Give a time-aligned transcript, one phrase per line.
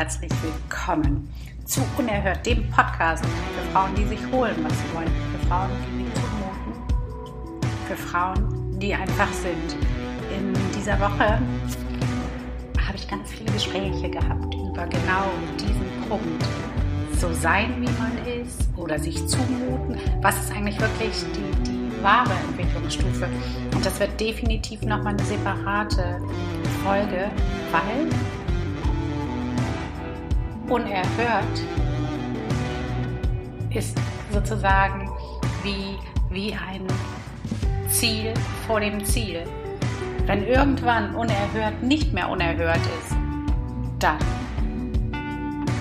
[0.00, 1.28] Herzlich willkommen
[1.66, 6.04] zu Unerhört, dem Podcast für Frauen, die sich holen, was sie wollen, für Frauen, die
[6.04, 9.76] sich zumuten, für Frauen, die einfach sind.
[10.34, 11.38] In dieser Woche
[12.78, 15.28] habe ich ganz viele Gespräche gehabt über genau
[15.60, 16.46] diesen Punkt.
[17.18, 19.98] So sein, wie man ist oder sich zumuten.
[20.22, 23.28] Was ist eigentlich wirklich die, die wahre Entwicklungsstufe?
[23.74, 26.22] Und das wird definitiv nochmal eine separate
[26.82, 27.30] Folge,
[27.70, 28.08] weil
[30.70, 31.44] unerhört
[33.74, 33.98] ist
[34.32, 35.10] sozusagen
[35.62, 35.96] wie,
[36.30, 36.86] wie ein
[37.88, 38.32] Ziel
[38.66, 39.44] vor dem Ziel.
[40.26, 43.16] Wenn irgendwann unerhört nicht mehr unerhört ist,
[43.98, 44.18] dann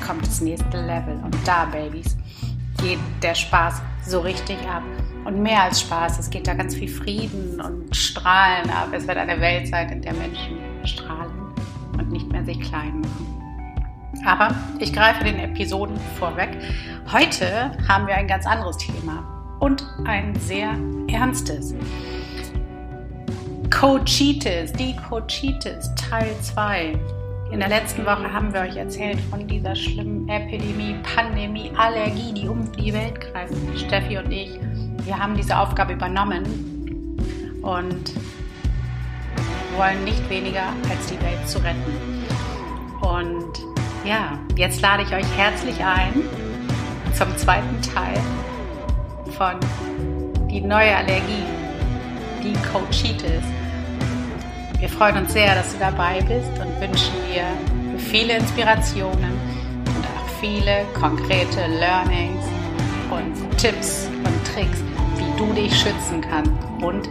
[0.06, 1.20] kommt das nächste Level.
[1.24, 2.18] Und da, Babys,
[2.81, 4.84] geht der Spaß so richtig ab.
[5.26, 8.88] Und mehr als Spaß, es geht da ganz viel Frieden und Strahlen ab.
[8.92, 11.53] Es wird eine Welt sein, in der Menschen strahlen
[11.94, 13.28] und nicht mehr sich klein machen.
[14.25, 16.58] Aber ich greife den Episoden vorweg.
[17.12, 19.23] Heute haben wir ein ganz anderes Thema
[19.59, 20.75] und ein sehr
[21.08, 21.73] ernstes.
[23.72, 27.00] Coachitis, die Coachitis, Teil 2.
[27.52, 32.47] In der letzten Woche haben wir euch erzählt von dieser schlimmen Epidemie, Pandemie, Allergie, die
[32.47, 33.53] um die Welt greift.
[33.75, 34.59] Steffi und ich,
[35.06, 36.44] wir haben diese Aufgabe übernommen
[37.62, 38.14] und
[39.78, 42.25] wollen nicht weniger als die Welt zu retten.
[43.02, 43.69] Und
[44.05, 46.14] ja, jetzt lade ich euch herzlich ein
[47.17, 48.19] zum zweiten Teil
[49.38, 49.59] von
[50.50, 51.44] Die neue Allergie,
[52.44, 53.44] die Coachitis.
[54.80, 57.44] Wir freuen uns sehr, dass du dabei bist und wünschen dir
[57.97, 59.33] viele Inspirationen
[59.86, 62.45] und auch viele konkrete Learnings
[63.12, 64.81] und Tipps und Tricks,
[65.18, 66.51] wie du dich schützen kannst
[66.81, 67.09] und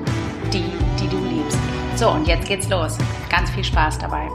[0.52, 0.64] die,
[1.00, 1.58] die du liebst.
[1.96, 2.96] So, und jetzt geht's los.
[3.28, 4.28] Ganz viel Spaß dabei.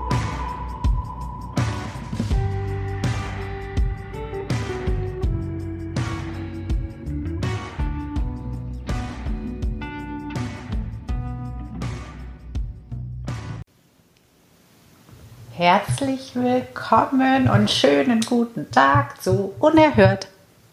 [15.66, 20.28] Herzlich willkommen und schönen guten Tag zu Unerhört,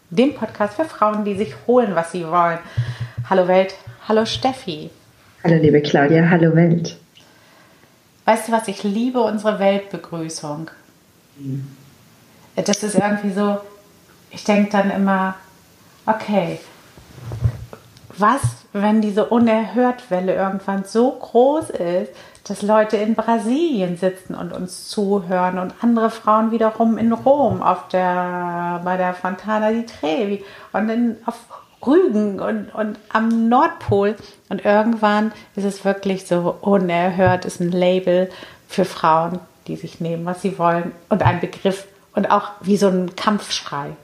[0.09, 2.59] dem Podcast für Frauen, die sich holen, was sie wollen.
[3.29, 3.73] Hallo Welt,
[4.09, 4.89] hallo Steffi.
[5.45, 6.97] Hallo liebe Claudia, hallo Welt.
[8.25, 10.69] Weißt du was, ich liebe unsere Weltbegrüßung.
[11.37, 11.67] Mhm.
[12.57, 13.61] Das ist irgendwie so,
[14.29, 15.35] ich denke dann immer,
[16.05, 16.59] okay,
[18.21, 18.41] was,
[18.73, 22.11] wenn diese Unerhört-Welle irgendwann so groß ist,
[22.43, 27.87] dass Leute in Brasilien sitzen und uns zuhören und andere Frauen wiederum in Rom auf
[27.89, 30.43] der, bei der Fontana di Trevi
[30.73, 31.35] und in, auf
[31.85, 34.15] Rügen und, und am Nordpol.
[34.49, 38.29] Und irgendwann ist es wirklich so unerhört, ist ein Label
[38.67, 42.87] für Frauen, die sich nehmen, was sie wollen und ein Begriff und auch wie so
[42.87, 43.95] ein Kampfschrei.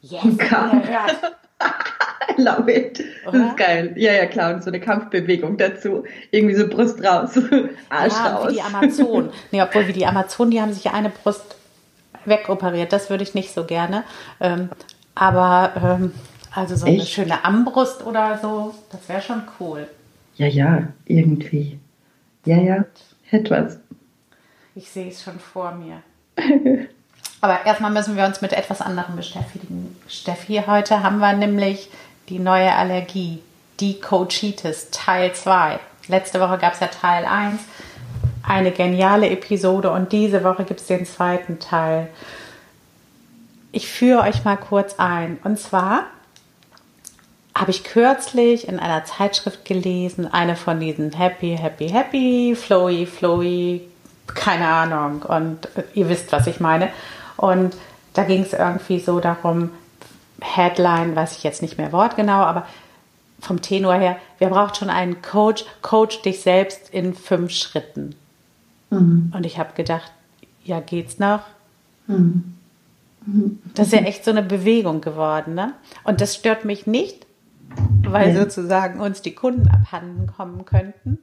[0.00, 1.16] Yes, unerhört.
[1.60, 3.02] I love it.
[3.26, 3.38] Oder?
[3.38, 3.92] Das ist geil.
[3.96, 4.54] Ja, ja, klar.
[4.54, 6.04] Und so eine Kampfbewegung dazu.
[6.30, 7.38] Irgendwie so Brust raus,
[7.88, 8.50] Arsch ja, raus.
[8.50, 9.30] Wie die Amazonen.
[9.50, 11.56] nee, obwohl wie die Amazonen, die haben sich ja eine Brust
[12.24, 12.92] wegoperiert.
[12.92, 14.04] Das würde ich nicht so gerne.
[14.40, 14.70] Ähm,
[15.14, 16.12] aber ähm,
[16.52, 17.00] also so Echt?
[17.00, 19.86] eine schöne Armbrust oder so, das wäre schon cool.
[20.36, 21.78] Ja, ja, irgendwie.
[22.44, 22.84] Ja, ja,
[23.30, 23.78] etwas.
[24.74, 26.02] Ich sehe es schon vor mir.
[27.40, 29.96] Aber erstmal müssen wir uns mit etwas anderem beschäftigen.
[30.08, 31.90] Steffi, heute haben wir nämlich
[32.30, 33.42] die neue Allergie,
[33.80, 35.80] die Coachitis, Teil 2.
[36.06, 37.60] Letzte Woche gab es ja Teil 1,
[38.46, 42.08] eine geniale Episode und diese Woche gibt es den zweiten Teil.
[43.72, 45.38] Ich führe euch mal kurz ein.
[45.44, 46.04] Und zwar
[47.54, 53.82] habe ich kürzlich in einer Zeitschrift gelesen, eine von diesen Happy, Happy, Happy, Flowy, Flowy,
[54.26, 55.22] keine Ahnung.
[55.22, 56.90] Und ihr wisst, was ich meine.
[57.36, 57.76] Und
[58.14, 59.70] da ging es irgendwie so darum,
[60.40, 62.66] Headline, weiß ich jetzt nicht mehr wortgenau, aber
[63.40, 65.64] vom Tenor her, wer braucht schon einen Coach?
[65.82, 68.14] Coach dich selbst in fünf Schritten.
[68.90, 69.32] Mhm.
[69.34, 70.12] Und ich habe gedacht,
[70.64, 71.42] ja, geht's noch?
[72.06, 72.54] Mhm.
[73.74, 75.74] Das ist ja echt so eine Bewegung geworden, ne?
[76.04, 77.26] Und das stört mich nicht,
[78.02, 78.42] weil ja.
[78.42, 81.18] sozusagen uns die Kunden abhanden kommen könnten,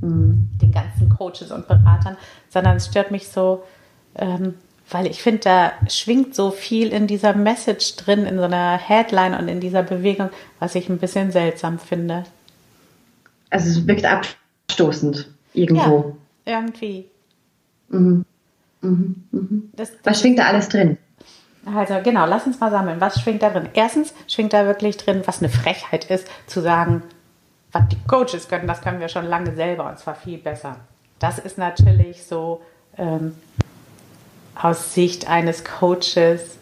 [0.00, 0.50] mhm.
[0.60, 2.16] den ganzen Coaches und Beratern,
[2.48, 3.64] sondern es stört mich so,
[4.14, 4.54] ähm,
[4.90, 9.34] weil ich finde, da schwingt so viel in dieser Message drin, in so einer Headline
[9.34, 12.24] und in dieser Bewegung, was ich ein bisschen seltsam finde.
[13.50, 16.16] Also es wirkt abstoßend irgendwo.
[16.46, 17.06] Ja, irgendwie.
[17.88, 18.24] Mhm.
[18.80, 19.24] Mhm.
[19.30, 19.70] Mhm.
[19.74, 20.98] Das, das was schwingt da alles drin?
[21.64, 23.00] Also genau, lass uns mal sammeln.
[23.00, 23.68] Was schwingt da drin?
[23.74, 27.02] Erstens schwingt da wirklich drin, was eine Frechheit ist, zu sagen,
[27.70, 30.76] was die Coaches können, das können wir schon lange selber und zwar viel besser.
[31.18, 32.60] Das ist natürlich so,
[32.98, 33.34] ähm,
[34.54, 36.58] aus Sicht eines Coaches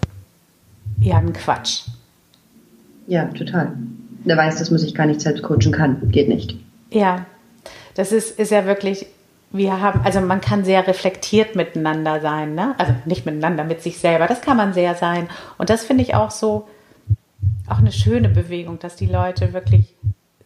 [1.00, 1.82] ja ein Quatsch.
[3.06, 3.72] Ja, total.
[4.24, 6.10] Der weiß, dass man sich gar nicht selbst coachen kann.
[6.10, 6.56] Geht nicht.
[6.90, 7.26] Ja,
[7.94, 9.06] das ist, ist ja wirklich,
[9.50, 12.74] wir haben, also man kann sehr reflektiert miteinander sein, ne?
[12.78, 14.26] Also nicht miteinander, mit sich selber.
[14.26, 15.28] Das kann man sehr sein.
[15.58, 16.68] Und das finde ich auch so,
[17.68, 19.94] auch eine schöne Bewegung, dass die Leute wirklich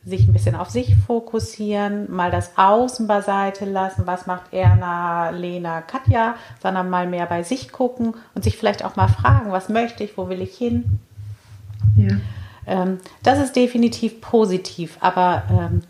[0.06, 5.80] sich ein bisschen auf sich fokussieren, mal das Außen beiseite lassen, was macht Erna, Lena,
[5.80, 10.04] Katja, sondern mal mehr bei sich gucken und sich vielleicht auch mal fragen, was möchte
[10.04, 10.98] ich, wo will ich hin.
[11.96, 12.16] Ja.
[12.66, 15.82] Ähm, das ist definitiv positiv, aber ähm,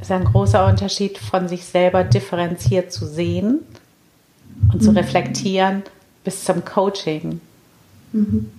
[0.00, 3.60] ist ein großer Unterschied von sich selber differenziert zu sehen
[4.70, 4.84] und mhm.
[4.84, 5.82] zu reflektieren
[6.24, 7.40] bis zum Coaching.
[8.12, 8.50] Mhm.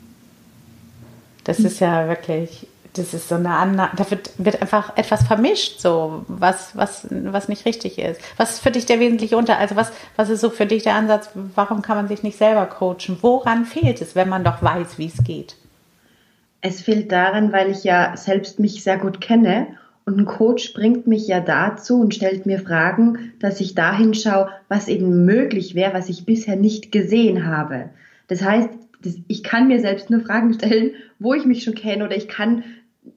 [1.44, 5.80] Das ist ja wirklich das ist so eine andere, da wird, wird einfach etwas vermischt,
[5.80, 8.22] so, was, was, was nicht richtig ist.
[8.38, 10.96] Was ist für dich der wesentliche Unter, also was, was ist so für dich der
[10.96, 13.18] Ansatz, warum kann man sich nicht selber coachen?
[13.22, 15.56] Woran fehlt es, wenn man doch weiß, wie es geht?
[16.62, 19.68] Es fehlt daran, weil ich ja selbst mich sehr gut kenne
[20.06, 24.50] und ein Coach bringt mich ja dazu und stellt mir Fragen, dass ich dahin schaue,
[24.68, 27.90] was eben möglich wäre, was ich bisher nicht gesehen habe.
[28.28, 28.70] Das heißt,
[29.28, 32.64] ich kann mir selbst nur Fragen stellen, wo ich mich schon kenne oder ich kann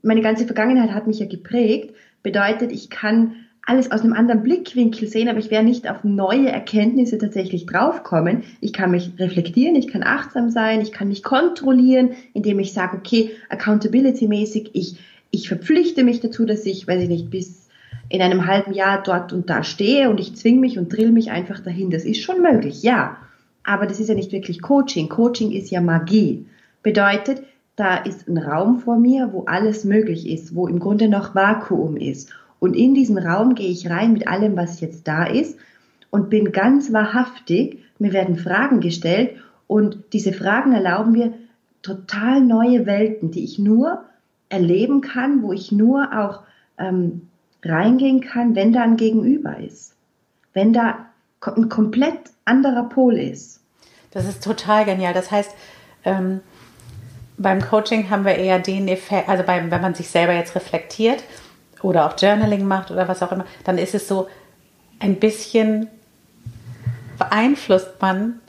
[0.02, 3.34] meine ganze Vergangenheit hat mich ja geprägt, bedeutet, ich kann
[3.68, 8.44] alles aus einem anderen Blickwinkel sehen, aber ich werde nicht auf neue Erkenntnisse tatsächlich draufkommen.
[8.62, 12.96] Ich kann mich reflektieren, ich kann achtsam sein, ich kann mich kontrollieren, indem ich sage,
[12.96, 14.96] okay, accountability-mäßig, ich,
[15.30, 17.68] ich verpflichte mich dazu, dass ich, weiß ich nicht, bis
[18.08, 21.30] in einem halben Jahr dort und da stehe und ich zwinge mich und drill mich
[21.30, 21.90] einfach dahin.
[21.90, 23.18] Das ist schon möglich, ja.
[23.64, 25.10] Aber das ist ja nicht wirklich Coaching.
[25.10, 26.46] Coaching ist ja Magie.
[26.82, 27.42] Bedeutet,
[27.78, 31.96] da ist ein Raum vor mir, wo alles möglich ist, wo im Grunde noch Vakuum
[31.96, 32.30] ist.
[32.58, 35.56] Und in diesen Raum gehe ich rein mit allem, was jetzt da ist
[36.10, 37.78] und bin ganz wahrhaftig.
[37.98, 39.36] Mir werden Fragen gestellt
[39.68, 41.34] und diese Fragen erlauben mir
[41.82, 44.02] total neue Welten, die ich nur
[44.48, 46.42] erleben kann, wo ich nur auch
[46.78, 47.28] ähm,
[47.64, 49.94] reingehen kann, wenn da ein Gegenüber ist.
[50.52, 51.06] Wenn da
[51.40, 53.60] ein komplett anderer Pol ist.
[54.10, 55.14] Das ist total genial.
[55.14, 55.52] Das heißt,
[56.04, 56.40] ähm,
[57.38, 61.22] beim Coaching haben wir eher den Effekt, also beim, wenn man sich selber jetzt reflektiert
[61.82, 64.28] oder auch Journaling macht oder was auch immer, dann ist es so
[64.98, 65.88] ein bisschen
[67.18, 68.40] beeinflusst man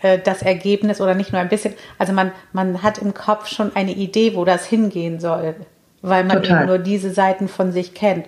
[0.00, 1.74] äh, das Ergebnis oder nicht nur ein bisschen.
[1.98, 5.56] Also man, man hat im Kopf schon eine Idee, wo das hingehen soll,
[6.00, 6.58] weil man Total.
[6.58, 8.26] eben nur diese Seiten von sich kennt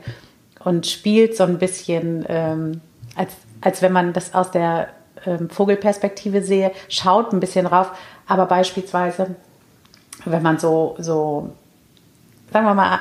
[0.64, 2.81] und spielt so ein bisschen, ähm,
[3.14, 4.88] als, als wenn man das aus der
[5.26, 7.93] ähm, Vogelperspektive sehe, schaut ein bisschen drauf,
[8.26, 9.37] aber beispielsweise
[10.25, 11.50] wenn man so, so,
[12.52, 13.00] sagen wir mal,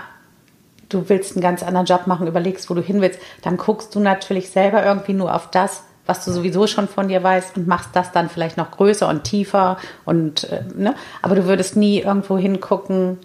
[0.90, 4.00] du willst einen ganz anderen Job machen, überlegst, wo du hin willst, dann guckst du
[4.00, 7.90] natürlich selber irgendwie nur auf das, was du sowieso schon von dir weißt und machst
[7.94, 12.38] das dann vielleicht noch größer und tiefer und äh, ne, aber du würdest nie irgendwo
[12.38, 13.20] hingucken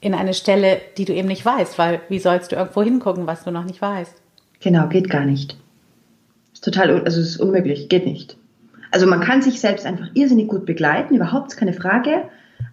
[0.00, 3.44] in eine Stelle, die du eben nicht weißt, weil wie sollst du irgendwo hingucken, was
[3.44, 4.14] du noch nicht weißt?
[4.60, 5.56] Genau, geht gar nicht.
[6.52, 8.36] Ist total, also ist unmöglich, geht nicht.
[8.90, 12.24] Also man kann sich selbst einfach irrsinnig gut begleiten, überhaupt keine Frage.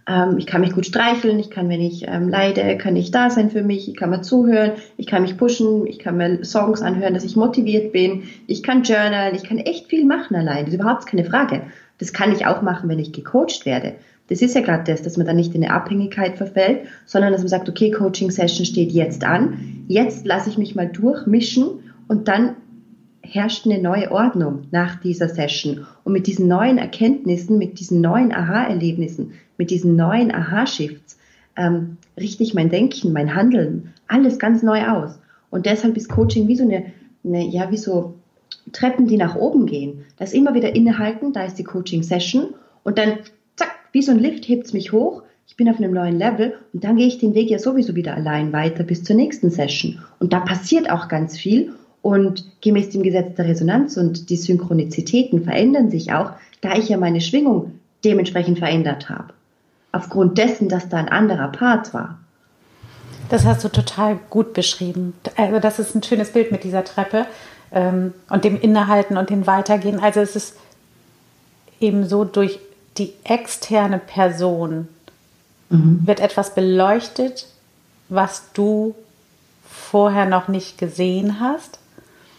[0.07, 3.29] Ähm, ich kann mich gut streicheln, ich kann, wenn ich ähm, leide, kann ich da
[3.29, 6.81] sein für mich, ich kann mir zuhören, ich kann mich pushen, ich kann mir Songs
[6.81, 10.73] anhören, dass ich motiviert bin, ich kann journalen, ich kann echt viel machen allein, das
[10.73, 11.63] ist überhaupt keine Frage.
[11.99, 13.95] Das kann ich auch machen, wenn ich gecoacht werde.
[14.29, 17.41] Das ist ja gerade das, dass man dann nicht in eine Abhängigkeit verfällt, sondern dass
[17.41, 22.55] man sagt, okay, Coaching-Session steht jetzt an, jetzt lasse ich mich mal durchmischen und dann
[23.21, 25.85] herrscht eine neue Ordnung nach dieser Session.
[26.03, 31.17] Und mit diesen neuen Erkenntnissen, mit diesen neuen Aha-Erlebnissen, mit diesen neuen Aha-Shifts,
[31.55, 35.19] ähm, richte ich mein Denken, mein Handeln, alles ganz neu aus.
[35.49, 36.85] Und deshalb ist Coaching wie so eine,
[37.23, 38.15] eine ja, wie so
[38.71, 40.05] Treppen, die nach oben gehen.
[40.17, 43.19] Da ist immer wieder innehalten, da ist die Coaching-Session und dann,
[43.55, 45.23] zack, wie so ein Lift hebt es mich hoch.
[45.47, 48.15] Ich bin auf einem neuen Level und dann gehe ich den Weg ja sowieso wieder
[48.15, 49.99] allein weiter bis zur nächsten Session.
[50.19, 55.43] Und da passiert auch ganz viel und gemäß dem Gesetz der Resonanz und die Synchronizitäten
[55.43, 59.33] verändern sich auch, da ich ja meine Schwingung dementsprechend verändert habe.
[59.91, 62.17] Aufgrund dessen, dass da ein anderer Part war.
[63.29, 65.13] Das hast du total gut beschrieben.
[65.35, 67.25] Also das ist ein schönes Bild mit dieser Treppe
[67.71, 69.99] ähm, und dem Innehalten und dem Weitergehen.
[69.99, 70.57] Also es ist
[71.79, 72.59] eben so durch
[72.97, 74.87] die externe Person
[75.69, 76.01] mhm.
[76.05, 77.47] wird etwas beleuchtet,
[78.09, 78.95] was du
[79.69, 81.79] vorher noch nicht gesehen hast.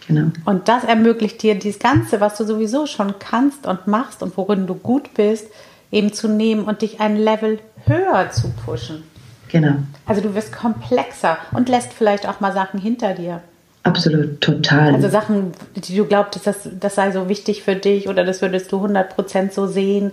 [0.07, 0.31] Genau.
[0.45, 4.65] Und das ermöglicht dir, dieses Ganze, was du sowieso schon kannst und machst und worin
[4.65, 5.47] du gut bist,
[5.91, 9.03] eben zu nehmen und dich ein Level höher zu pushen.
[9.49, 9.75] Genau.
[10.05, 13.41] Also du wirst komplexer und lässt vielleicht auch mal Sachen hinter dir.
[13.83, 14.93] Absolut, total.
[14.93, 18.71] Also Sachen, die du glaubst, das, das sei so wichtig für dich oder das würdest
[18.71, 20.11] du 100% so sehen.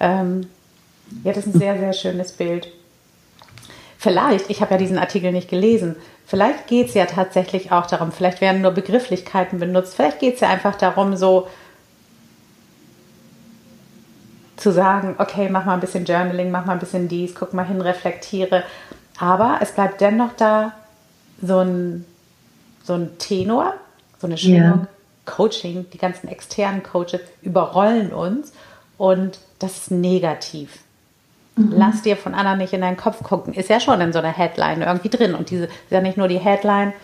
[0.00, 0.46] Ähm,
[1.24, 2.68] ja, das ist ein sehr, sehr schönes Bild.
[3.98, 5.96] Vielleicht, ich habe ja diesen Artikel nicht gelesen,
[6.26, 10.40] vielleicht geht es ja tatsächlich auch darum, vielleicht werden nur Begrifflichkeiten benutzt, vielleicht geht es
[10.40, 11.48] ja einfach darum, so
[14.64, 17.66] zu sagen, okay, mach mal ein bisschen Journaling, mach mal ein bisschen dies, guck mal
[17.66, 18.64] hin, reflektiere.
[19.18, 20.72] Aber es bleibt dennoch da
[21.42, 22.06] so ein,
[22.82, 23.74] so ein Tenor,
[24.18, 24.62] so eine Schwingung.
[24.62, 24.88] Yeah.
[25.26, 28.52] Coaching, die ganzen externen Coaches überrollen uns
[28.96, 30.78] und das ist negativ.
[31.56, 31.74] Mhm.
[31.76, 33.52] Lass dir von anderen nicht in deinen Kopf gucken.
[33.52, 35.34] Ist ja schon in so einer Headline irgendwie drin.
[35.34, 36.94] Und diese ist ja nicht nur die Headline,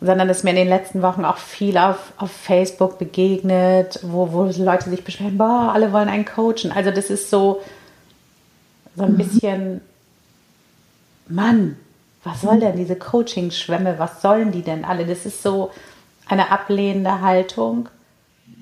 [0.00, 4.44] sondern ist mir in den letzten Wochen auch viel auf, auf Facebook begegnet, wo, wo
[4.44, 6.72] Leute sich beschweren, boah, alle wollen einen coachen.
[6.74, 7.62] Also das ist so,
[8.94, 9.16] so ein mhm.
[9.16, 9.80] bisschen,
[11.28, 11.76] Mann,
[12.24, 15.06] was soll denn diese Coaching-Schwämme, was sollen die denn alle?
[15.06, 15.70] Das ist so
[16.28, 17.88] eine ablehnende Haltung.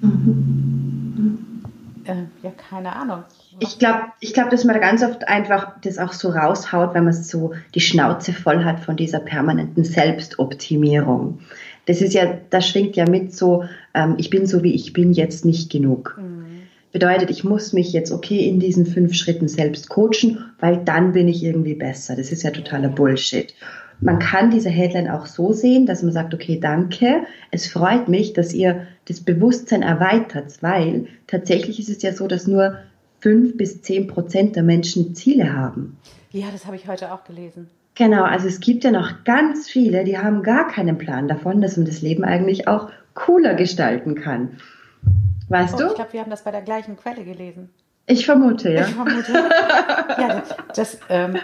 [0.01, 0.54] Mhm.
[2.07, 3.25] Äh, ja, keine Ahnung.
[3.61, 7.05] Ich glaube, ich glaub, dass man da ganz oft einfach das auch so raushaut, wenn
[7.05, 11.41] man so die Schnauze voll hat von dieser permanenten Selbstoptimierung.
[11.87, 15.13] Das ist ja, das schwingt ja mit so, ähm, ich bin so wie ich bin
[15.13, 16.19] jetzt nicht genug.
[16.21, 16.45] Mhm.
[16.93, 21.27] Bedeutet, ich muss mich jetzt okay in diesen fünf Schritten selbst coachen, weil dann bin
[21.29, 22.15] ich irgendwie besser.
[22.17, 23.53] Das ist ja totaler Bullshit.
[24.05, 28.35] Man kann diese Headline auch so sehen, dass man sagt, okay, danke, es freut mich,
[28.35, 32.77] dass ihr das Bewusstsein erweitert, weil tatsächlich ist es ja so, dass nur
[33.21, 35.97] fünf bis zehn Prozent der Menschen Ziele haben.
[36.33, 37.71] Ja, das habe ich heute auch gelesen.
[37.95, 41.79] Genau, also es gibt ja noch ganz viele, die haben gar keinen Plan davon, dass
[41.79, 44.59] man das Leben eigentlich auch cooler gestalten kann.
[45.49, 45.87] Weißt oh, du?
[45.87, 47.71] Ich glaube, wir haben das bei der gleichen Quelle gelesen.
[48.07, 48.83] Ich vermute, ja.
[48.83, 49.33] Ich vermute.
[49.33, 51.39] ja, das, das ähm,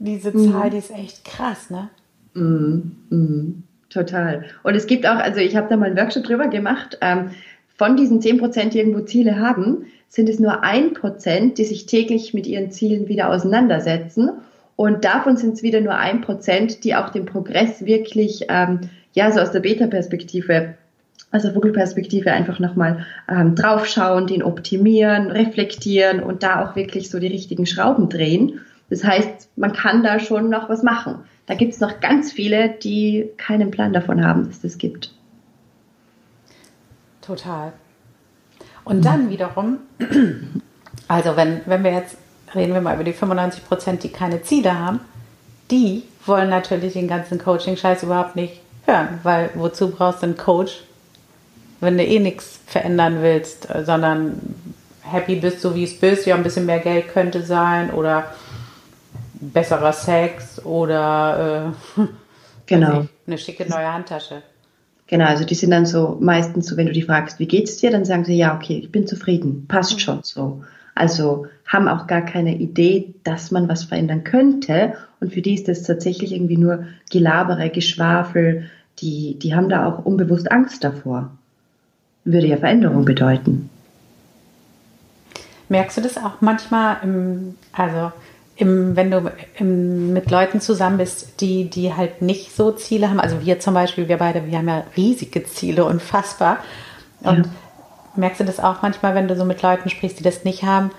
[0.00, 0.50] diese mhm.
[0.50, 0.70] Zahl, mhm.
[0.70, 1.90] die ist echt krass, ne?
[2.34, 4.44] Mhm, mhm, total.
[4.62, 7.30] Und es gibt auch, also ich habe da mal einen Workshop drüber gemacht, ähm,
[7.76, 11.86] von diesen 10 Prozent, die irgendwo Ziele haben, sind es nur ein Prozent, die sich
[11.86, 14.30] täglich mit ihren Zielen wieder auseinandersetzen.
[14.76, 18.80] Und davon sind es wieder nur ein Prozent, die auch den Progress wirklich, ähm,
[19.12, 20.74] ja, so aus der Beta-Perspektive,
[21.30, 27.28] also Vogelperspektive einfach nochmal ähm, draufschauen, den optimieren, reflektieren und da auch wirklich so die
[27.28, 28.60] richtigen Schrauben drehen.
[28.90, 31.24] Das heißt, man kann da schon noch was machen.
[31.46, 35.12] Da gibt es noch ganz viele, die keinen Plan davon haben, dass das gibt.
[37.22, 37.72] Total.
[38.84, 39.78] Und dann wiederum,
[41.08, 42.16] also wenn, wenn wir jetzt
[42.54, 45.00] reden wir mal über die 95 Prozent, die keine Ziele haben,
[45.70, 50.82] die wollen natürlich den ganzen Coaching-Scheiß überhaupt nicht hören, weil wozu brauchst du einen Coach,
[51.80, 54.40] wenn du eh nichts verändern willst, sondern
[55.02, 58.34] happy bist, so wie es bist, ja, ein bisschen mehr Geld könnte sein oder
[59.40, 62.02] besserer Sex oder äh,
[62.66, 63.06] genau.
[63.26, 64.42] eine schicke neue Handtasche.
[65.06, 67.90] Genau, also die sind dann so meistens so, wenn du die fragst, wie geht's dir,
[67.90, 69.98] dann sagen sie, ja, okay, ich bin zufrieden, passt mhm.
[69.98, 70.62] schon so.
[70.94, 74.94] Also haben auch gar keine Idee, dass man was verändern könnte.
[75.20, 78.70] Und für die ist das tatsächlich irgendwie nur Gelabere, Geschwafel.
[78.98, 81.30] Die, die haben da auch unbewusst Angst davor.
[82.24, 83.70] Würde ja Veränderung bedeuten.
[85.68, 88.12] Merkst du das auch manchmal im, also
[88.60, 93.18] im, wenn du im, mit Leuten zusammen bist, die, die halt nicht so Ziele haben,
[93.18, 96.58] also wir zum Beispiel, wir beide, wir haben ja riesige Ziele, unfassbar.
[97.22, 97.52] Und ja.
[98.16, 100.90] merkst du das auch manchmal, wenn du so mit Leuten sprichst, die das nicht haben,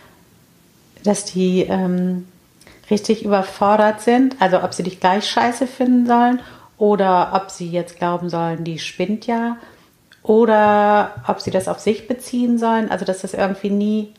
[1.03, 2.27] dass die ähm,
[2.89, 4.37] richtig überfordert sind?
[4.39, 6.39] Also ob sie dich gleich scheiße finden sollen
[6.79, 9.57] oder ob sie jetzt glauben sollen, die spinnt ja
[10.23, 12.89] oder ob sie das auf sich beziehen sollen.
[12.89, 14.13] Also dass das irgendwie nie,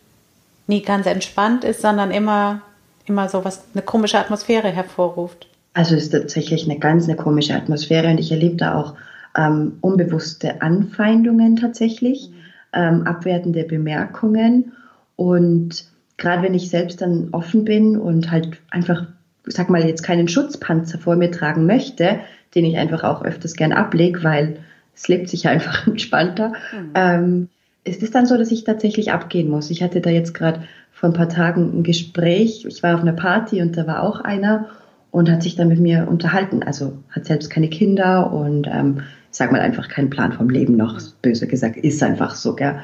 [0.69, 2.63] nie ganz entspannt ist, sondern immer
[3.07, 5.49] immer so was, eine komische Atmosphäre hervorruft.
[5.75, 8.95] Also es ist tatsächlich eine ganz eine komische Atmosphäre und ich erlebe da auch
[9.37, 12.35] ähm, unbewusste Anfeindungen tatsächlich, mhm.
[12.75, 14.73] ähm, abwertende Bemerkungen
[15.17, 15.85] und
[16.19, 19.07] gerade wenn ich selbst dann offen bin und halt einfach,
[19.45, 22.21] sag mal, jetzt keinen Schutzpanzer vor mir tragen möchte,
[22.55, 24.59] den ich einfach auch öfters gern ablege, weil
[24.95, 26.91] es lebt sich einfach entspannter, mhm.
[26.95, 27.49] ähm,
[27.85, 29.71] ist es dann so, dass ich tatsächlich abgehen muss.
[29.71, 30.63] Ich hatte da jetzt gerade
[31.03, 32.65] vor ein paar Tagen ein Gespräch.
[32.65, 34.69] Ich war auf einer Party und da war auch einer
[35.11, 36.63] und hat sich dann mit mir unterhalten.
[36.63, 41.01] Also hat selbst keine Kinder und ähm, sag mal einfach keinen Plan vom Leben noch,
[41.21, 42.77] böse gesagt, ist einfach so, gell?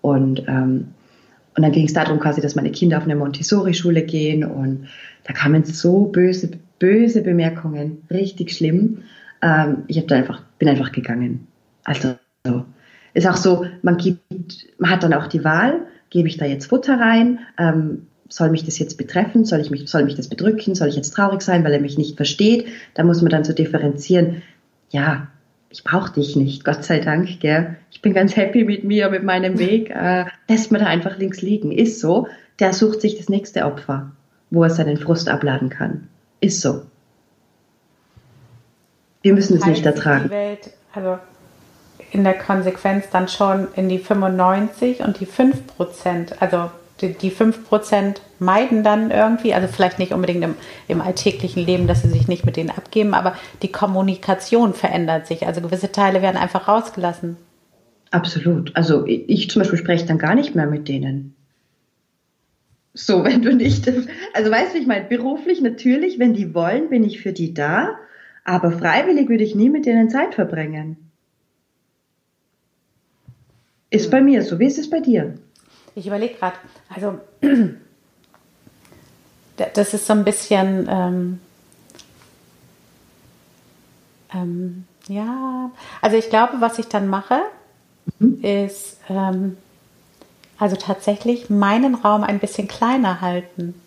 [0.00, 0.86] Und, ähm,
[1.54, 4.86] und dann ging es darum quasi, dass meine Kinder auf eine Montessori-Schule gehen und
[5.24, 9.02] da kamen so böse, böse Bemerkungen, richtig schlimm.
[9.42, 11.46] Ähm, ich hab da einfach, bin einfach gegangen.
[11.84, 12.14] Also
[13.12, 14.22] ist auch so, man gibt,
[14.78, 17.40] man hat dann auch die Wahl, gebe ich da jetzt Futter rein?
[17.58, 19.44] Ähm, soll mich das jetzt betreffen?
[19.44, 20.74] Soll, ich mich, soll mich das bedrücken?
[20.74, 22.66] Soll ich jetzt traurig sein, weil er mich nicht versteht?
[22.94, 24.42] Da muss man dann so differenzieren.
[24.90, 25.28] Ja,
[25.70, 27.76] ich brauche dich nicht, Gott sei Dank, gell.
[27.90, 29.90] Ich bin ganz happy mit mir, mit meinem Weg.
[29.96, 31.72] Äh, lässt man da einfach links liegen.
[31.72, 32.28] Ist so.
[32.58, 34.12] Der sucht sich das nächste Opfer,
[34.50, 36.08] wo er seinen Frust abladen kann.
[36.40, 36.82] Ist so.
[39.22, 40.24] Wir müssen es nicht ertragen.
[40.24, 41.18] Die Welt, also
[42.16, 46.70] in der Konsequenz dann schon in die 95 und die 5 Prozent, also
[47.02, 50.54] die, die 5% meiden dann irgendwie, also vielleicht nicht unbedingt im,
[50.88, 55.46] im, alltäglichen Leben, dass sie sich nicht mit denen abgeben, aber die Kommunikation verändert sich.
[55.46, 57.36] Also gewisse Teile werden einfach rausgelassen.
[58.10, 58.74] Absolut.
[58.74, 61.34] Also ich zum Beispiel spreche dann gar nicht mehr mit denen.
[62.94, 63.86] So, wenn du nicht,
[64.32, 67.98] also weißt du, ich meine, beruflich natürlich, wenn die wollen, bin ich für die da,
[68.44, 71.05] aber freiwillig würde ich nie mit denen Zeit verbringen.
[73.96, 74.58] Ist bei mir so.
[74.58, 75.38] Wie ist es bei dir?
[75.94, 76.56] Ich überlege gerade,
[76.94, 77.18] also
[79.74, 81.40] das ist so ein bisschen, ähm,
[84.34, 85.70] ähm, ja,
[86.02, 87.40] also ich glaube, was ich dann mache,
[88.18, 88.40] mhm.
[88.42, 89.56] ist ähm,
[90.58, 93.80] also tatsächlich meinen Raum ein bisschen kleiner halten,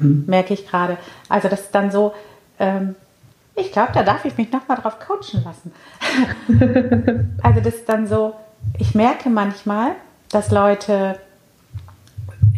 [0.00, 0.24] mhm.
[0.26, 0.98] merke ich gerade.
[1.28, 2.12] Also das ist dann so,
[2.58, 2.96] ähm,
[3.54, 5.72] ich glaube, da darf ich mich nochmal drauf coachen lassen.
[7.42, 8.34] also das ist dann so,
[8.78, 9.92] ich merke manchmal,
[10.30, 11.18] dass Leute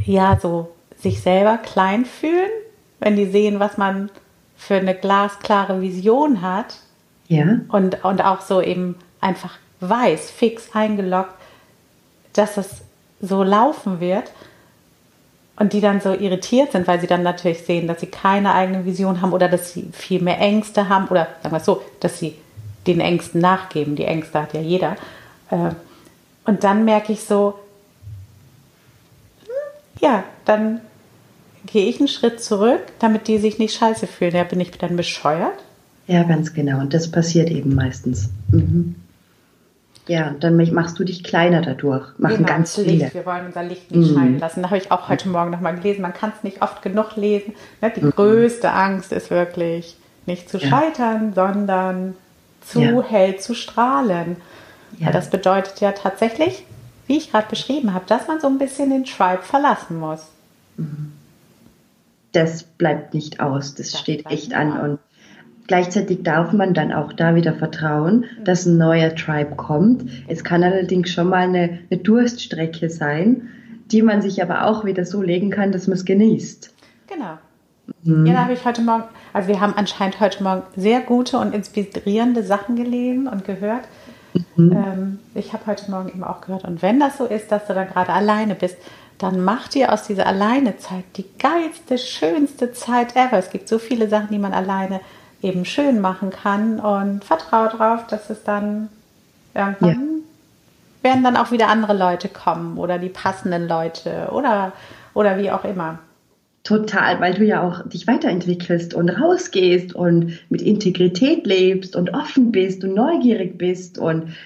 [0.05, 2.51] ja so sich selber klein fühlen,
[2.99, 4.11] wenn die sehen, was man
[4.57, 6.79] für eine glasklare Vision hat.
[7.29, 7.61] Ja.
[7.69, 11.35] Und, und auch so eben einfach weiß, fix eingeloggt,
[12.33, 12.83] dass es
[13.21, 14.33] so laufen wird.
[15.57, 18.85] Und die dann so irritiert sind, weil sie dann natürlich sehen, dass sie keine eigene
[18.85, 22.21] Vision haben oder dass sie viel mehr Ängste haben oder sagen wir es so, dass
[22.21, 22.37] sie
[22.87, 23.97] den Ängsten nachgeben.
[23.97, 24.97] Die Ängste hat ja jeder.
[26.49, 27.59] Und dann merke ich so,
[30.01, 30.81] ja, dann
[31.67, 34.35] gehe ich einen Schritt zurück, damit die sich nicht scheiße fühlen.
[34.35, 35.63] Ja, bin ich dann bescheuert?
[36.07, 36.81] Ja, ganz genau.
[36.81, 38.31] Und das passiert eben meistens.
[38.51, 38.95] Mhm.
[40.07, 42.19] Ja, dann machst du dich kleiner dadurch.
[42.19, 42.93] Machen genau, ganz viele.
[42.93, 43.13] Licht.
[43.13, 44.15] Wir wollen unser Licht nicht mhm.
[44.15, 44.63] scheinen lassen.
[44.63, 46.01] Da habe ich auch heute Morgen nochmal gelesen.
[46.01, 47.53] Man kann es nicht oft genug lesen.
[47.83, 48.13] Ne, die mhm.
[48.13, 51.47] größte Angst ist wirklich nicht zu scheitern, ja.
[51.53, 52.15] sondern
[52.63, 53.03] zu ja.
[53.03, 54.37] hell zu strahlen.
[54.99, 55.11] Ja.
[55.11, 56.65] Das bedeutet ja tatsächlich,
[57.07, 60.27] wie ich gerade beschrieben habe, dass man so ein bisschen den Tribe verlassen muss.
[60.77, 61.13] Mhm.
[62.33, 64.73] Das bleibt nicht aus, das, das steht echt an.
[64.73, 64.83] Aus.
[64.83, 64.99] Und
[65.67, 68.45] gleichzeitig darf man dann auch da wieder vertrauen, mhm.
[68.45, 70.11] dass ein neuer Tribe kommt.
[70.27, 73.49] Es kann allerdings schon mal eine, eine Durststrecke sein,
[73.91, 76.75] die man sich aber auch wieder so legen kann, dass man es genießt.
[77.07, 77.39] Genau.
[78.03, 78.27] Mhm.
[78.27, 81.55] Ja, da habe ich heute Morgen, also wir haben anscheinend heute Morgen sehr gute und
[81.55, 83.85] inspirierende Sachen gelesen und gehört.
[84.59, 84.73] Mhm.
[84.73, 87.75] Ähm, ich habe heute Morgen eben auch gehört, und wenn das so ist, dass du
[87.75, 88.77] dann gerade alleine bist,
[89.19, 93.39] dann mach dir aus dieser Alleinezeit die geilste, schönste Zeit ever.
[93.39, 95.01] Es gibt so viele Sachen, die man alleine
[95.43, 98.89] eben schön machen kann und vertraue darauf, dass es dann
[99.55, 100.23] irgendwann
[101.03, 101.11] ja.
[101.11, 104.73] werden dann auch wieder andere Leute kommen oder die passenden Leute oder,
[105.15, 106.01] oder wie auch immer.
[106.69, 112.53] Total, weil du ja auch dich weiterentwickelst und rausgehst und mit Integrität lebst und offen
[112.53, 114.37] bist und neugierig bist und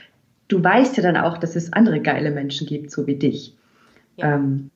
[0.47, 3.57] du weißt ja dann auch, dass es andere geile Menschen gibt, so wie dich.
[4.19, 4.37] Ja.
[4.37, 4.71] Ähm,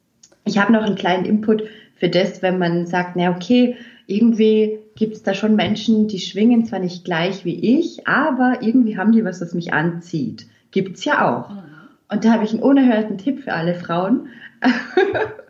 [0.44, 1.62] ich habe noch einen kleinen Input
[1.94, 3.76] für das, wenn man sagt, na okay,
[4.08, 8.98] irgendwie gibt es da schon Menschen, die schwingen zwar nicht gleich wie ich, aber irgendwie
[8.98, 10.48] haben die was, das mich anzieht.
[10.72, 11.50] Gibt es ja auch.
[11.50, 11.62] Mhm.
[12.08, 14.30] Und da habe ich einen unerhörten Tipp für alle Frauen.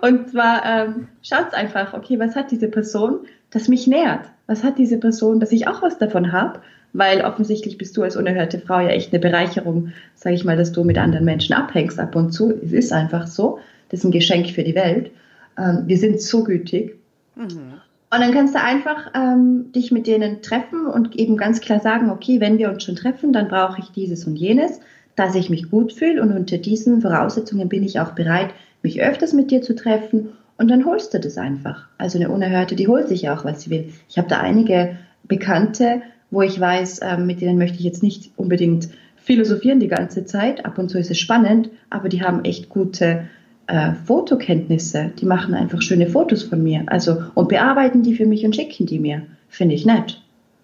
[0.00, 4.26] Und zwar ähm, schaut einfach, okay, was hat diese Person, das mich nährt?
[4.46, 6.60] Was hat diese Person, dass ich auch was davon habe?
[6.92, 10.72] Weil offensichtlich bist du als unerhörte Frau ja echt eine Bereicherung, sage ich mal, dass
[10.72, 12.52] du mit anderen Menschen abhängst ab und zu.
[12.64, 13.58] Es ist einfach so.
[13.90, 15.10] Das ist ein Geschenk für die Welt.
[15.58, 16.96] Ähm, wir sind so gütig.
[17.34, 17.80] Mhm.
[18.08, 22.10] Und dann kannst du einfach ähm, dich mit denen treffen und eben ganz klar sagen,
[22.10, 24.80] okay, wenn wir uns schon treffen, dann brauche ich dieses und jenes,
[25.16, 28.50] dass ich mich gut fühle und unter diesen Voraussetzungen bin ich auch bereit,
[28.86, 31.86] mich öfters mit dir zu treffen und dann holst du das einfach.
[31.98, 33.92] Also eine Unerhörte, die holt sich ja auch, was sie will.
[34.08, 38.30] Ich habe da einige Bekannte, wo ich weiß, äh, mit denen möchte ich jetzt nicht
[38.36, 40.64] unbedingt philosophieren die ganze Zeit.
[40.64, 43.26] Ab und zu ist es spannend, aber die haben echt gute
[43.66, 45.10] äh, Fotokenntnisse.
[45.18, 46.84] Die machen einfach schöne Fotos von mir.
[46.86, 49.22] Also und bearbeiten die für mich und schicken die mir.
[49.48, 50.22] Finde ich nett.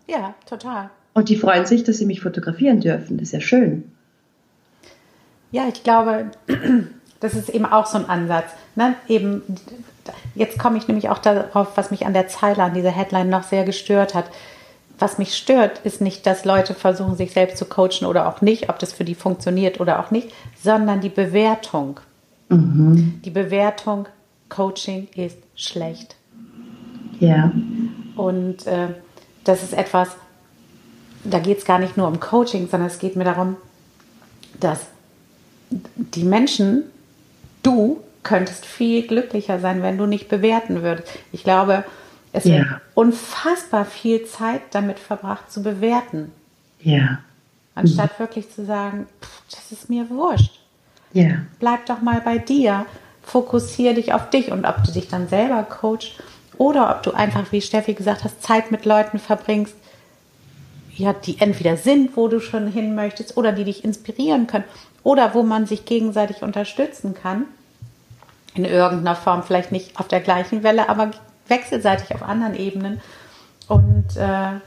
[0.08, 0.90] Ja, total.
[1.14, 3.18] Und die freuen sich, dass sie mich fotografieren dürfen.
[3.18, 3.84] Das ist ja schön.
[5.50, 6.30] Ja, ich glaube,
[7.22, 8.50] das ist eben auch so ein Ansatz.
[8.74, 8.96] Ne?
[9.06, 9.42] Eben,
[10.34, 13.44] jetzt komme ich nämlich auch darauf, was mich an der Zeile, an dieser Headline noch
[13.44, 14.26] sehr gestört hat.
[14.98, 18.68] Was mich stört, ist nicht, dass Leute versuchen, sich selbst zu coachen oder auch nicht,
[18.68, 22.00] ob das für die funktioniert oder auch nicht, sondern die Bewertung.
[22.48, 23.20] Mhm.
[23.24, 24.08] Die Bewertung,
[24.48, 26.16] Coaching ist schlecht.
[27.20, 27.52] Ja.
[28.16, 28.88] Und äh,
[29.44, 30.08] das ist etwas,
[31.24, 33.56] da geht es gar nicht nur um Coaching, sondern es geht mir darum,
[34.58, 34.80] dass
[35.70, 36.84] die Menschen,
[37.62, 41.08] du könntest viel glücklicher sein, wenn du nicht bewerten würdest.
[41.32, 41.84] Ich glaube,
[42.32, 42.58] es ja.
[42.58, 46.32] wird unfassbar viel Zeit damit verbracht zu bewerten.
[46.80, 47.18] Ja.
[47.74, 48.22] Anstatt mhm.
[48.22, 50.60] wirklich zu sagen, pff, das ist mir wurscht.
[51.12, 51.42] Ja.
[51.58, 52.86] Bleib doch mal bei dir.
[53.22, 56.12] Fokussiere dich auf dich und ob du dich dann selber coachst
[56.58, 59.74] oder ob du einfach, wie Steffi gesagt hast, Zeit mit Leuten verbringst,
[60.94, 64.64] ja, die entweder sind, wo du schon hin möchtest oder die dich inspirieren können
[65.04, 67.44] oder wo man sich gegenseitig unterstützen kann.
[68.54, 71.10] In irgendeiner Form, vielleicht nicht auf der gleichen Welle, aber
[71.48, 73.00] wechselseitig auf anderen Ebenen.
[73.68, 74.60] Und äh,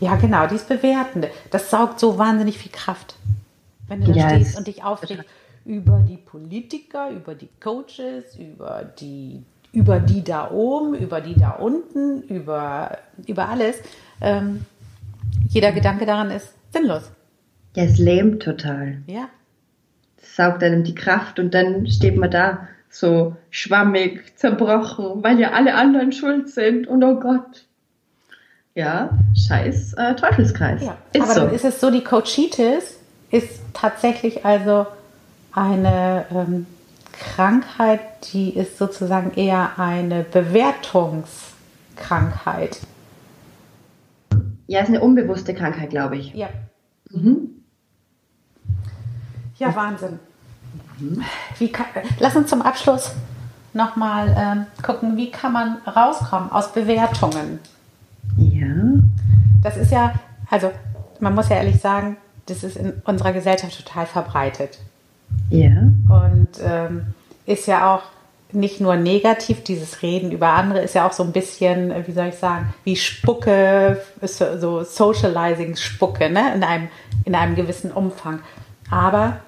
[0.00, 3.16] ja, genau, dies Bewertende, das saugt so wahnsinnig viel Kraft.
[3.88, 5.24] Wenn du da stehst und dich aufregst
[5.64, 11.50] über die Politiker, über die Coaches, über die, über die da oben, über die da
[11.50, 13.76] unten, über, über alles.
[14.20, 14.64] Ähm,
[15.48, 17.10] jeder Gedanke daran ist sinnlos.
[17.76, 19.02] Ja, es lähmt total.
[19.06, 19.28] Ja.
[20.16, 25.52] Es saugt einem die Kraft und dann steht man da so schwammig, zerbrochen, weil ja
[25.52, 27.66] alle anderen schuld sind und oh Gott.
[28.74, 30.82] Ja, scheiß äh, Teufelskreis.
[30.82, 31.40] Ja, ist aber so.
[31.40, 32.98] dann ist es so, die Coachitis
[33.30, 34.86] ist tatsächlich also
[35.52, 36.64] eine ähm,
[37.12, 38.00] Krankheit,
[38.32, 42.78] die ist sozusagen eher eine Bewertungskrankheit.
[44.66, 46.32] Ja, ist eine unbewusste Krankheit, glaube ich.
[46.32, 46.48] Ja.
[47.10, 47.55] Mhm.
[49.58, 50.18] Ja, Wahnsinn.
[51.58, 51.86] Wie kann,
[52.18, 53.12] lass uns zum Abschluss
[53.72, 57.60] nochmal ähm, gucken, wie kann man rauskommen aus Bewertungen.
[58.36, 58.66] Ja.
[59.62, 60.14] Das ist ja,
[60.50, 60.72] also
[61.20, 62.16] man muss ja ehrlich sagen,
[62.46, 64.78] das ist in unserer Gesellschaft total verbreitet.
[65.50, 65.70] Ja.
[65.70, 67.14] Und ähm,
[67.44, 68.02] ist ja auch
[68.52, 72.28] nicht nur negativ, dieses Reden über andere ist ja auch so ein bisschen, wie soll
[72.28, 76.54] ich sagen, wie Spucke, so Socializing-Spucke, ne?
[76.54, 76.88] in, einem,
[77.24, 78.40] in einem gewissen Umfang.
[78.90, 79.38] Aber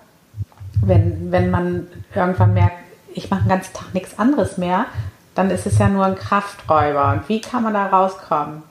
[0.82, 2.76] wenn, wenn man irgendwann merkt,
[3.14, 4.86] ich mache den ganzen Tag nichts anderes mehr,
[5.34, 7.12] dann ist es ja nur ein Krafträuber.
[7.12, 8.62] Und wie kann man da rauskommen?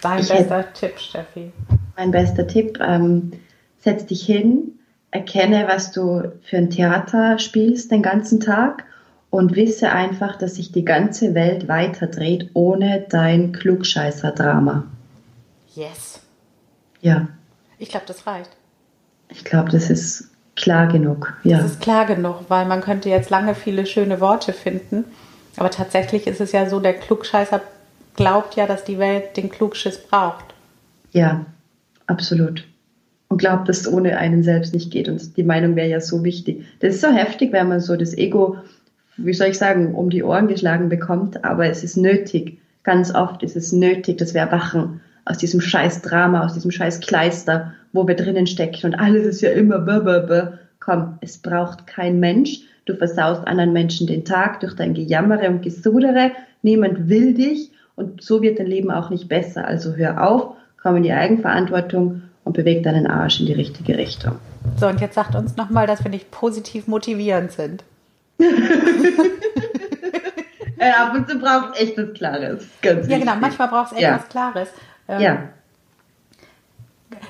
[0.00, 1.52] Dein ich bester Tipp, Steffi.
[1.96, 3.32] Mein bester Tipp, ähm,
[3.78, 4.78] setz dich hin,
[5.10, 8.84] erkenne, was du für ein Theater spielst den ganzen Tag
[9.30, 14.84] und wisse einfach, dass sich die ganze Welt weiterdreht ohne dein Klugscheißer-Drama.
[15.74, 16.20] Yes.
[17.00, 17.28] Ja.
[17.78, 18.50] Ich glaube, das reicht.
[19.34, 21.34] Ich glaube, das ist klar genug.
[21.44, 21.58] Ja.
[21.58, 25.04] Das ist klar genug, weil man könnte jetzt lange viele schöne Worte finden.
[25.56, 27.60] Aber tatsächlich ist es ja so, der Klugscheißer
[28.16, 30.44] glaubt ja, dass die Welt den Klugschiss braucht.
[31.12, 31.44] Ja,
[32.06, 32.64] absolut.
[33.28, 35.08] Und glaubt, dass es ohne einen selbst nicht geht.
[35.08, 36.64] Und die Meinung wäre ja so wichtig.
[36.80, 38.58] Das ist so heftig, wenn man so das Ego,
[39.16, 41.44] wie soll ich sagen, um die Ohren geschlagen bekommt.
[41.44, 42.58] Aber es ist nötig.
[42.82, 47.00] Ganz oft ist es nötig, dass wir erwachen aus diesem scheiß Drama, aus diesem scheiß
[47.00, 50.52] Kleister, wo wir drinnen stecken und alles ist ja immer b -b -b.
[50.80, 52.60] Komm, es braucht kein Mensch.
[52.86, 56.32] Du versaust anderen Menschen den Tag durch dein Gejammere und Gesudere.
[56.62, 59.64] Niemand will dich und so wird dein Leben auch nicht besser.
[59.64, 64.36] Also hör auf, komm in die Eigenverantwortung und beweg deinen Arsch in die richtige Richtung.
[64.78, 67.84] So, und jetzt sagt uns nochmal, dass wir nicht positiv motivierend sind.
[68.38, 68.48] ja,
[71.06, 72.66] ab und zu braucht es echt was Klares.
[72.80, 74.16] Ganz ja, genau, manchmal braucht es echt ja.
[74.16, 74.68] was Klares.
[75.08, 75.48] Ähm, ja.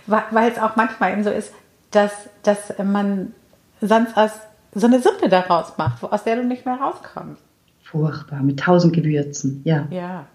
[0.06, 1.52] Weil es auch manchmal eben so ist,
[1.90, 3.34] dass, dass man
[3.80, 4.32] sonst aus
[4.74, 7.42] so eine Suppe daraus macht, aus der du nicht mehr rauskommst.
[7.82, 9.86] Furchtbar, mit tausend Gewürzen, ja.
[9.90, 10.26] Ja.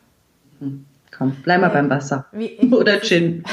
[0.59, 0.85] Hm.
[1.17, 2.25] Komm, bleib mal beim Wasser.
[2.31, 3.43] Wie, Oder Gin.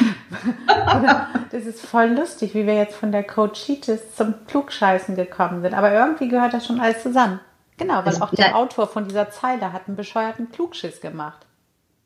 [0.67, 5.73] Oder, das ist voll lustig, wie wir jetzt von der Coachitis zum Klugscheißen gekommen sind.
[5.73, 7.41] Aber irgendwie gehört das schon alles zusammen.
[7.77, 11.47] Genau, weil auch der Autor von dieser Zeile hat einen bescheuerten Klugschiss gemacht.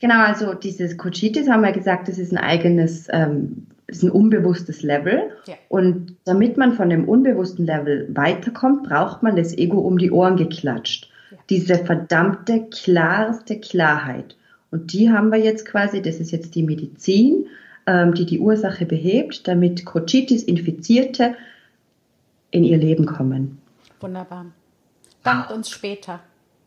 [0.01, 4.83] Genau, also dieses Cochitis haben wir gesagt, das ist ein eigenes, ähm, ist ein unbewusstes
[4.83, 5.33] Level.
[5.47, 5.55] Ja.
[5.69, 10.37] Und damit man von dem unbewussten Level weiterkommt, braucht man das Ego um die Ohren
[10.37, 11.11] geklatscht.
[11.31, 11.39] Ja.
[11.51, 14.37] Diese verdammte, klarste Klarheit.
[14.71, 17.47] Und die haben wir jetzt quasi, das ist jetzt die Medizin,
[17.87, 21.35] ähm, die die Ursache behebt, damit Cochitis-Infizierte
[22.51, 23.59] in ihr Leben kommen.
[24.01, 24.47] Wunderbar.
[25.23, 26.21] Dankt uns später.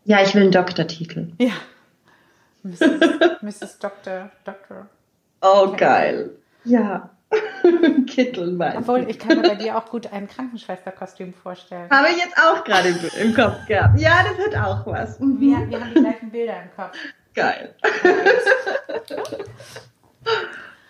[0.06, 1.28] Ja, ich will einen Doktortitel.
[1.38, 1.52] Ja.
[2.64, 2.82] Mrs.
[3.42, 3.80] Mrs.
[3.80, 4.32] Dr.
[4.44, 4.88] Dr.
[5.42, 6.32] Oh, geil.
[6.64, 7.10] Ja.
[8.08, 8.78] Kittelmann.
[8.78, 11.90] Obwohl, ich kann mir bei dir auch gut ein Krankenschwesterkostüm vorstellen.
[11.90, 14.00] Habe ich jetzt auch gerade im Kopf gehabt.
[14.00, 15.20] Ja, das hat auch was.
[15.20, 15.40] Mhm.
[15.40, 16.98] Wir, wir haben die gleichen Bilder im Kopf.
[17.34, 17.74] Geil.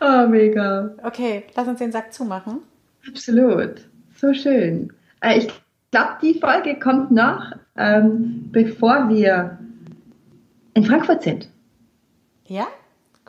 [0.02, 0.96] oh, mega.
[1.04, 2.64] Okay, lass uns den Sack zumachen.
[3.08, 3.88] Absolut.
[4.16, 4.92] So schön.
[5.22, 5.48] Äh, ich
[5.92, 9.60] glaube, die Folge kommt noch, ähm, bevor wir
[10.74, 11.50] in Frankfurt sind.
[12.48, 12.68] Ja?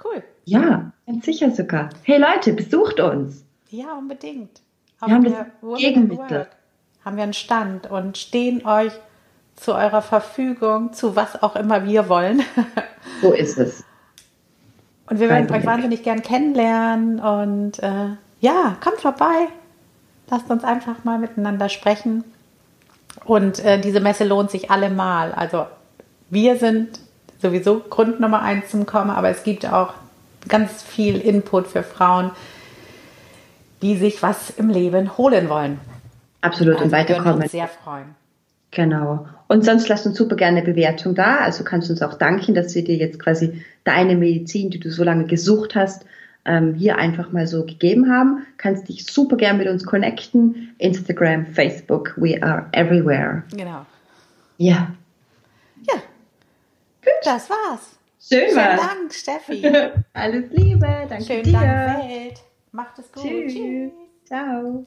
[0.02, 0.22] Cool.
[0.44, 1.90] Ja, Ganz sicher sogar.
[2.04, 3.44] Hey Leute, besucht uns.
[3.68, 4.62] Ja, unbedingt.
[4.98, 6.46] Auf wir haben das Gegenmittel.
[7.04, 8.92] Haben wir einen Stand und stehen euch
[9.54, 12.42] zu eurer Verfügung, zu was auch immer wir wollen.
[13.20, 13.84] So ist es.
[15.08, 19.48] Und wir werden euch wahnsinnig gern kennenlernen und äh, ja, kommt vorbei.
[20.28, 22.24] Lasst uns einfach mal miteinander sprechen.
[23.24, 25.32] Und äh, diese Messe lohnt sich allemal.
[25.32, 25.66] Also
[26.30, 27.00] wir sind
[27.40, 29.94] sowieso Grund Nummer eins zum Kommen, aber es gibt auch
[30.48, 32.30] ganz viel Input für Frauen,
[33.82, 35.80] die sich was im Leben holen wollen.
[36.40, 37.38] Absolut also und weiterkommen.
[37.38, 38.14] Wir uns sehr freuen.
[38.70, 39.26] Genau.
[39.48, 41.38] Und sonst lasst uns super gerne eine Bewertung da.
[41.38, 44.90] Also kannst du uns auch danken, dass wir dir jetzt quasi deine Medizin, die du
[44.90, 46.06] so lange gesucht hast,
[46.44, 48.46] ähm, hier einfach mal so gegeben haben.
[48.56, 50.74] Kannst dich super gerne mit uns connecten.
[50.78, 53.44] Instagram, Facebook, we are everywhere.
[53.54, 53.84] Genau.
[54.56, 54.94] Ja.
[55.86, 55.94] Ja.
[57.04, 57.12] Gut.
[57.24, 57.98] Das war's.
[58.28, 58.80] Schön war's.
[58.80, 59.66] Dank, Steffi.
[60.12, 61.06] Alles Liebe.
[61.08, 61.52] Danke Schönen dir.
[61.52, 62.40] Dank, Welt.
[62.70, 63.24] Macht es gut.
[63.24, 63.52] Tschüss.
[63.52, 63.92] Tschüss.
[64.24, 64.86] Ciao.